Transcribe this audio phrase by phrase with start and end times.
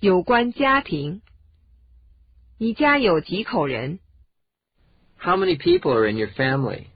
[0.00, 1.22] 有关家庭。
[2.58, 4.00] 你家有几口人？
[5.18, 6.88] How many people are in your family?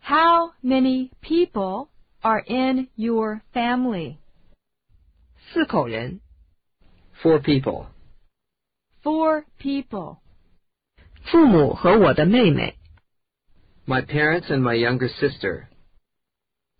[0.00, 1.88] How many people
[2.22, 4.16] are in your family?
[5.52, 6.20] 四口人。
[7.22, 7.86] Four people.
[9.02, 10.18] Four people.
[11.24, 12.78] 父母和我的妹妹。
[13.86, 15.66] My parents and my younger sister.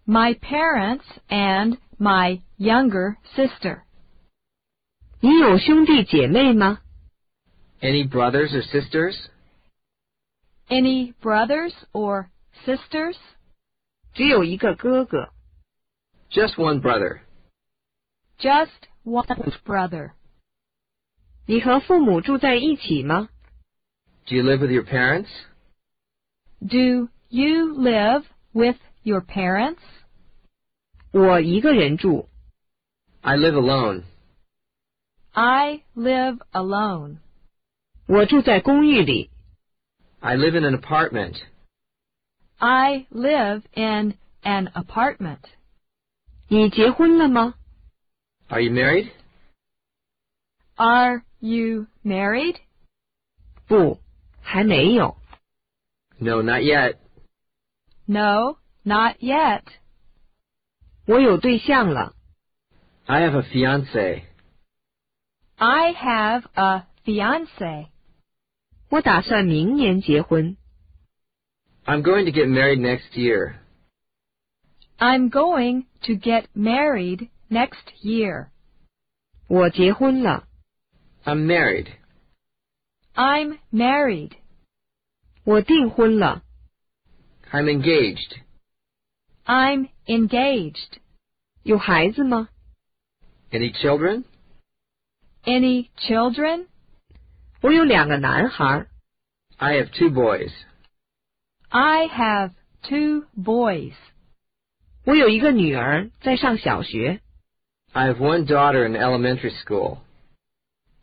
[0.06, 3.82] My parents and my younger sister.
[5.20, 6.80] 你有兄弟姐妹吗？
[7.80, 9.16] Any brothers or sisters?
[10.68, 12.26] Any brothers or
[12.64, 13.16] sisters?
[14.12, 15.32] 只有一个哥哥。
[16.30, 17.20] Just one brother.
[18.38, 18.70] Just
[19.04, 20.12] one brother.
[21.46, 23.28] 你和父母住在一起吗？
[24.26, 25.28] Do you live with your parents?
[26.60, 29.78] Do you live with your parents?
[31.10, 32.28] 我一个人住。
[33.20, 34.04] I live alone.
[35.32, 37.18] I live alone.
[38.06, 39.30] 我住在公寓里。
[40.20, 41.42] I live in an apartment.
[42.58, 45.40] I live in an apartment.
[46.48, 47.54] 你结婚了吗？
[48.48, 49.10] Are you married?
[50.76, 52.56] Are you married?
[53.66, 53.98] 不，
[54.40, 55.16] 还没有。
[56.18, 56.96] No, not yet.
[58.06, 59.64] No, not yet.
[61.06, 62.14] 我有对象了。
[63.06, 64.24] I have a fiance.
[65.58, 67.88] I have a fiance.
[68.90, 70.56] 我打算明年结婚。
[71.84, 73.56] I'm going to get married next year.
[74.98, 78.48] I'm going to get married next year.
[79.48, 80.46] 我结婚了。
[81.24, 81.88] I'm married.
[83.14, 84.32] I'm married.
[85.44, 86.42] 我订婚了。
[87.50, 88.38] I'm engaged.
[89.44, 90.98] I'm engaged.
[91.62, 92.48] 有孩子吗？
[93.50, 94.24] Any children?
[95.44, 96.66] Any children?
[97.60, 98.86] 我有两个男孩。
[99.56, 100.52] I have two boys.
[101.68, 103.94] I have two boys.
[105.04, 107.20] 我有一个女儿在上小学。
[107.92, 109.98] I have one daughter in elementary school.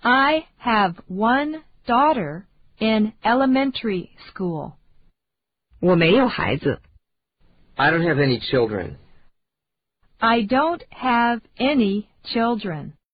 [0.01, 2.45] I have one daughter
[2.79, 4.73] in elementary school.
[5.79, 6.81] 我没有孩子。
[7.75, 8.97] I don't have any children.
[10.17, 12.93] I don't have any children.